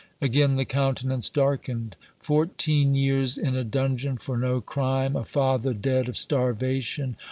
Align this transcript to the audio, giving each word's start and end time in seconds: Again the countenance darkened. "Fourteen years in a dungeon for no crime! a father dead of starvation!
Again 0.19 0.55
the 0.55 0.65
countenance 0.65 1.29
darkened. 1.29 1.95
"Fourteen 2.19 2.95
years 2.95 3.37
in 3.37 3.55
a 3.55 3.63
dungeon 3.63 4.17
for 4.17 4.35
no 4.35 4.59
crime! 4.59 5.15
a 5.15 5.23
father 5.23 5.75
dead 5.75 6.09
of 6.09 6.17
starvation! 6.17 7.17